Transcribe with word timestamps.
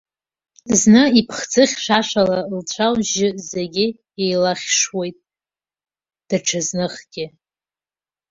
Зны 0.79 1.03
иԥхӡы 1.19 1.63
хьшәашәаны 1.69 2.39
лцәа-лжьы 2.57 3.27
зегьы 3.49 3.85
илахьшуеит, 4.29 5.17
даҽазныхгьы. 6.27 7.25